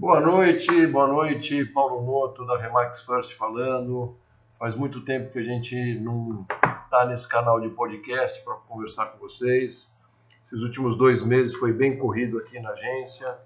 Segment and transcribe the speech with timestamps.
[0.00, 4.16] Boa noite, boa noite, Paulo Noto da Remax First falando.
[4.58, 6.46] Faz muito tempo que a gente não
[6.84, 9.92] está nesse canal de podcast para conversar com vocês.
[10.42, 13.36] Esses últimos dois meses foi bem corrido aqui na agência.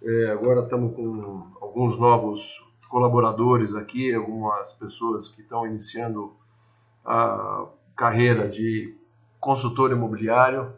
[0.00, 6.32] É, agora estamos com alguns novos colaboradores aqui, algumas pessoas que estão iniciando
[7.04, 8.94] a carreira de
[9.40, 10.72] consultor imobiliário.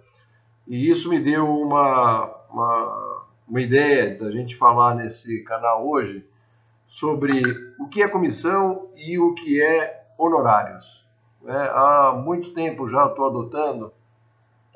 [0.67, 3.10] E isso me deu uma, uma,
[3.51, 6.25] uma ideia da gente falar nesse canal hoje
[6.87, 7.43] sobre
[7.81, 11.05] o que é comissão e o que é honorários.
[11.45, 13.93] É, há muito tempo já estou adotando,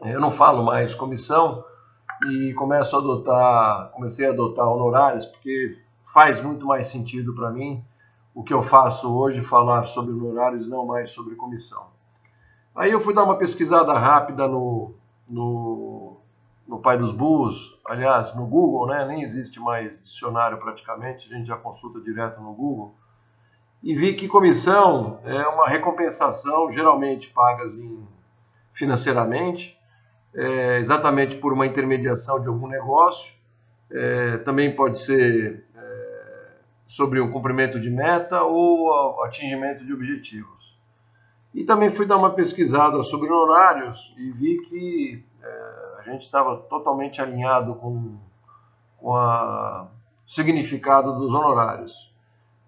[0.02, 1.65] eu não falo mais comissão
[2.29, 5.79] e começo a adotar, comecei a adotar honorários porque
[6.12, 7.84] faz muito mais sentido para mim
[8.34, 11.87] o que eu faço hoje, falar sobre honorários, não mais sobre comissão.
[12.74, 14.95] Aí eu fui dar uma pesquisada rápida no,
[15.29, 16.16] no,
[16.66, 19.04] no Pai dos Burros, aliás, no Google, né?
[19.07, 22.95] nem existe mais dicionário praticamente, a gente já consulta direto no Google,
[23.82, 28.02] e vi que comissão é uma recompensação geralmente pagas em,
[28.73, 29.79] financeiramente,
[30.35, 33.32] é, exatamente por uma intermediação de algum negócio,
[33.90, 36.46] é, também pode ser é,
[36.88, 40.74] sobre o cumprimento de meta ou atingimento de objetivos.
[41.52, 47.21] E também fui dar uma pesquisada sobre horários e vi que é, gente estava totalmente
[47.21, 48.16] alinhado com,
[48.99, 49.87] com o
[50.27, 52.13] significado dos honorários,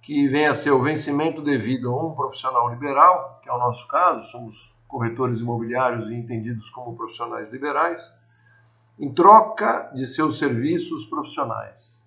[0.03, 3.87] que vem a ser o vencimento devido a um profissional liberal, que é o nosso
[3.89, 8.15] caso, somos corretores imobiliários e entendidos como profissionais liberais,
[8.99, 12.01] em troca de seus serviços profissionais.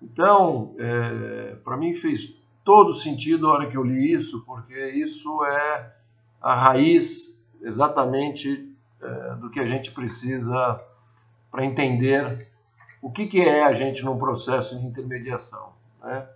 [0.00, 5.44] Então, é, para mim fez todo sentido a hora que eu li isso, porque isso
[5.44, 5.92] é
[6.40, 8.67] a raiz exatamente
[9.00, 10.80] é, do que a gente precisa
[11.50, 12.48] para entender
[13.00, 15.72] o que, que é a gente num processo de intermediação.
[16.02, 16.26] Né?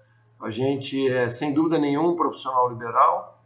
[0.40, 3.40] A gente é, sem dúvida nenhuma, um profissional liberal,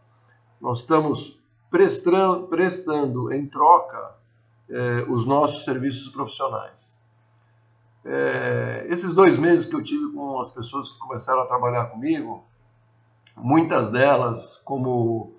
[0.61, 1.41] nós estamos
[1.71, 4.15] prestando, prestando em troca
[4.69, 6.99] é, os nossos serviços profissionais.
[8.05, 12.45] É, esses dois meses que eu tive com as pessoas que começaram a trabalhar comigo,
[13.37, 15.35] muitas delas como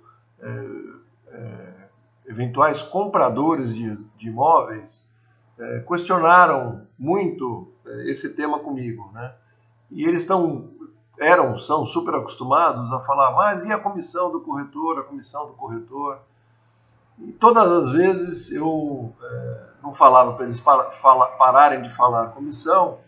[2.27, 5.07] eventuais compradores de, de imóveis
[5.57, 9.33] é, questionaram muito é, esse tema comigo, né?
[9.89, 10.69] E eles estão
[11.19, 15.53] eram são super acostumados a falar, mas e a comissão do corretor, a comissão do
[15.53, 16.19] corretor?
[17.17, 20.83] E todas as vezes eu é, não falava para eles fala,
[21.37, 22.99] pararem de falar comissão,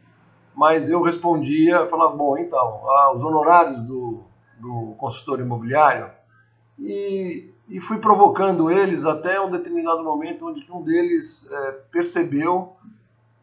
[0.55, 4.23] mas eu respondia, falava, bom, então, ah, os honorários do,
[4.57, 6.09] do consultor imobiliário
[6.79, 12.75] e, e, fui provocando eles até um determinado momento onde um deles é, percebeu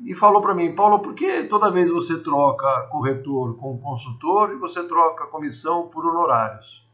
[0.00, 4.56] e falou para mim, Paulo, por que toda vez você troca corretor com consultor e
[4.56, 6.84] você troca comissão por honorários?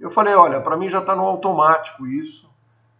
[0.00, 2.50] Eu falei, olha, para mim já está no automático isso.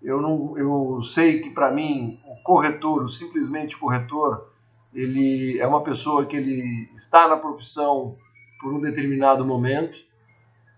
[0.00, 4.52] Eu não, eu sei que para mim o corretor, o simplesmente corretor,
[4.94, 8.16] ele é uma pessoa que ele está na profissão
[8.60, 9.98] por um determinado momento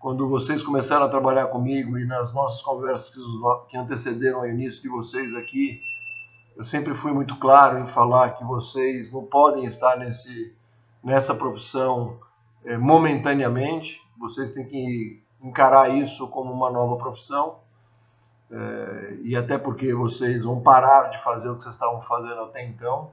[0.05, 3.11] quando vocês começaram a trabalhar comigo e nas nossas conversas
[3.67, 5.81] que antecederam o início de vocês aqui,
[6.55, 10.55] eu sempre fui muito claro em falar que vocês não podem estar nesse,
[11.03, 12.19] nessa profissão
[12.63, 17.55] é, momentaneamente, vocês têm que encarar isso como uma nova profissão,
[18.51, 22.63] é, e até porque vocês vão parar de fazer o que vocês estavam fazendo até
[22.63, 23.11] então.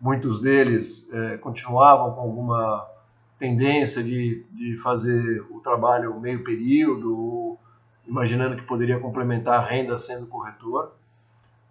[0.00, 2.93] Muitos deles é, continuavam com alguma
[3.38, 7.58] tendência de, de fazer o trabalho meio período,
[8.06, 10.92] imaginando que poderia complementar a renda sendo corretor.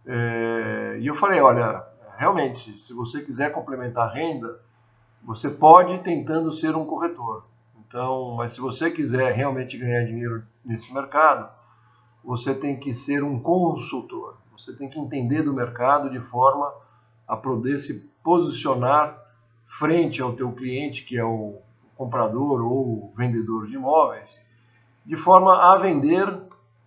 [0.06, 1.84] É, e eu falei, olha,
[2.18, 4.59] realmente, se você quiser complementar a renda,
[5.24, 7.46] você pode tentando ser um corretor.
[7.88, 11.50] Então, mas se você quiser realmente ganhar dinheiro nesse mercado,
[12.24, 14.38] você tem que ser um consultor.
[14.51, 16.74] Você tem que entender do mercado de forma
[17.27, 19.23] a poder se posicionar
[19.78, 21.58] frente ao teu cliente, que é o
[21.96, 24.40] comprador ou vendedor de imóveis,
[25.06, 26.42] de forma a vender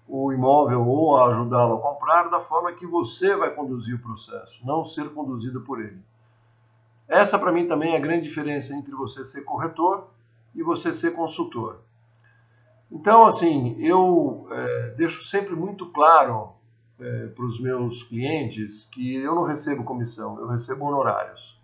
[0.06, 4.64] o imóvel ou a ajudá-lo a comprar da forma que você vai conduzir o processo,
[4.64, 6.00] não ser conduzido por ele.
[7.08, 10.08] Essa, para mim, também é a grande diferença entre você ser corretor
[10.54, 11.80] e você ser consultor.
[12.90, 16.52] Então, assim, eu é, deixo sempre muito claro
[17.00, 21.55] é, para os meus clientes que eu não recebo comissão, eu recebo honorários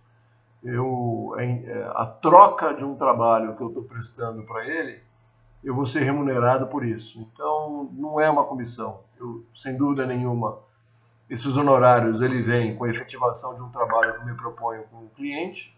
[0.63, 5.01] eu, é, a troca de um trabalho que eu estou prestando para ele,
[5.63, 7.21] eu vou ser remunerado por isso.
[7.21, 9.01] Então, não é uma comissão.
[9.19, 10.59] Eu, sem dúvida nenhuma,
[11.31, 15.05] esses honorários ele vem com a efetivação de um trabalho que eu me proponho com
[15.05, 15.75] o cliente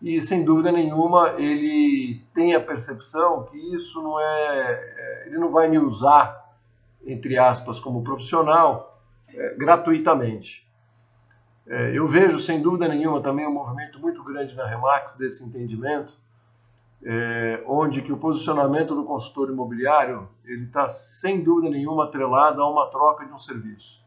[0.00, 5.52] e sem dúvida nenhuma ele tem a percepção que isso não é, é ele não
[5.52, 6.52] vai me usar
[7.06, 9.00] entre aspas como profissional
[9.32, 10.66] é, gratuitamente.
[11.66, 16.12] É, eu vejo sem dúvida nenhuma também um movimento muito grande na Remax desse entendimento,
[17.04, 22.70] é, onde que o posicionamento do consultor imobiliário ele está sem dúvida nenhuma atrelado a
[22.70, 24.02] uma troca de um serviço.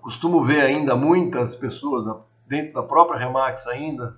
[0.00, 2.06] Costumo ver ainda muitas pessoas
[2.46, 4.16] dentro da própria Remax ainda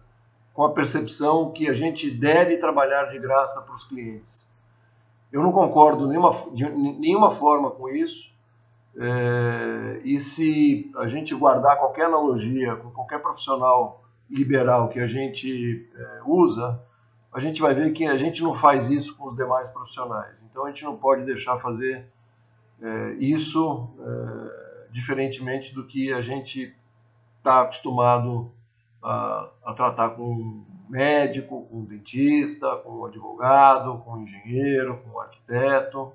[0.55, 4.49] com a percepção que a gente deve trabalhar de graça para os clientes.
[5.32, 8.31] Eu não concordo nenhuma, de nenhuma forma com isso.
[8.97, 15.89] É, e se a gente guardar qualquer analogia com qualquer profissional liberal que a gente
[15.94, 16.81] é, usa,
[17.33, 20.44] a gente vai ver que a gente não faz isso com os demais profissionais.
[20.50, 22.06] Então a gente não pode deixar fazer
[22.83, 26.75] é, isso é, diferentemente do que a gente
[27.39, 28.53] está acostumado
[29.03, 36.12] a, a tratar com médico, com dentista, com advogado, com engenheiro, com arquiteto.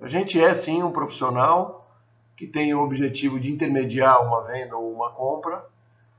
[0.00, 1.88] A gente é sim um profissional
[2.36, 5.64] que tem o objetivo de intermediar uma venda ou uma compra,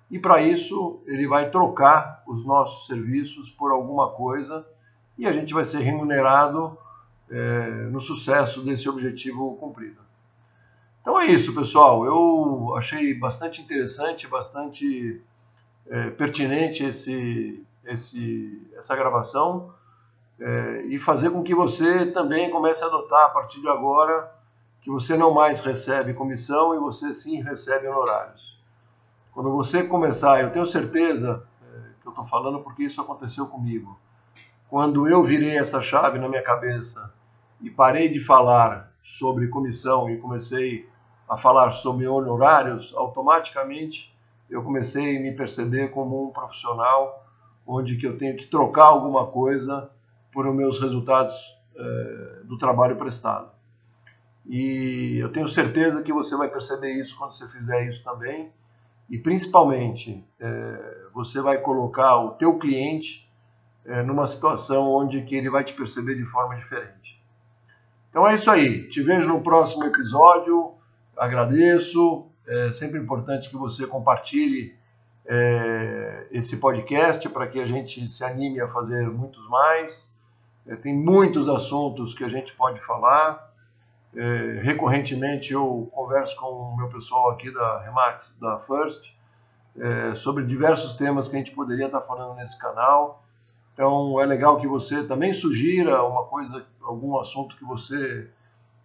[0.09, 4.65] e para isso ele vai trocar os nossos serviços por alguma coisa
[5.17, 6.77] e a gente vai ser remunerado
[7.29, 10.01] é, no sucesso desse objetivo cumprido.
[11.01, 12.05] Então é isso, pessoal.
[12.05, 15.21] Eu achei bastante interessante, bastante
[15.89, 19.73] é, pertinente esse, esse, essa gravação
[20.39, 24.31] é, e fazer com que você também comece a adotar a partir de agora
[24.81, 28.57] que você não mais recebe comissão e você sim recebe honorários.
[29.33, 33.99] Quando você começar, eu tenho certeza é, que eu estou falando porque isso aconteceu comigo.
[34.69, 37.13] Quando eu virei essa chave na minha cabeça
[37.61, 40.87] e parei de falar sobre comissão e comecei
[41.27, 44.15] a falar sobre honorários, automaticamente
[44.49, 47.25] eu comecei a me perceber como um profissional
[47.65, 49.89] onde que eu tenho que trocar alguma coisa
[50.45, 51.33] os meus resultados
[51.75, 53.49] é, do trabalho prestado.
[54.45, 58.51] E eu tenho certeza que você vai perceber isso quando você fizer isso também.
[59.09, 63.27] E principalmente, é, você vai colocar o teu cliente
[63.85, 67.21] é, numa situação onde que ele vai te perceber de forma diferente.
[68.09, 68.87] Então é isso aí.
[68.89, 70.77] Te vejo no próximo episódio
[71.17, 72.27] agradeço.
[72.45, 74.75] É sempre importante que você compartilhe
[75.25, 80.13] é, esse podcast para que a gente se anime a fazer muitos mais.
[80.67, 83.51] É, tem muitos assuntos que a gente pode falar.
[84.15, 89.13] É, recorrentemente eu converso com o meu pessoal aqui da Remax, da First,
[89.77, 93.23] é, sobre diversos temas que a gente poderia estar falando nesse canal.
[93.73, 98.29] Então é legal que você também sugira uma coisa, algum assunto que você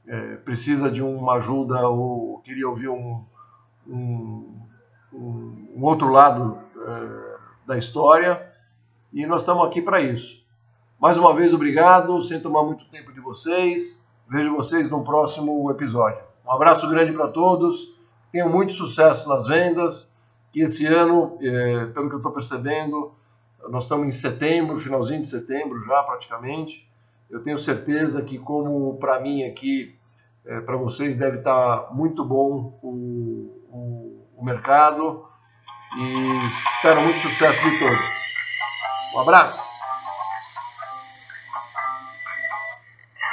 [0.06, 3.24] é, precisa de uma ajuda ou queria ouvir um,
[3.88, 4.60] um,
[5.12, 7.36] um outro lado é,
[7.66, 8.50] da história,
[9.12, 10.41] e nós estamos aqui para isso.
[11.02, 14.08] Mais uma vez, obrigado, sem tomar muito tempo de vocês.
[14.28, 16.22] Vejo vocês no próximo episódio.
[16.46, 17.92] Um abraço grande para todos,
[18.30, 20.16] tenham muito sucesso nas vendas,
[20.52, 23.12] que esse ano, é, pelo que eu estou percebendo,
[23.68, 26.88] nós estamos em setembro, finalzinho de setembro já praticamente,
[27.28, 29.98] eu tenho certeza que, como para mim aqui,
[30.46, 35.26] é, para vocês deve estar tá muito bom o, o, o mercado
[35.98, 36.38] e
[36.76, 38.06] espero muito sucesso de todos.
[39.16, 39.71] Um abraço!